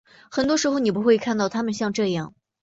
[0.31, 2.33] 很多时候你不会看到他们像这样。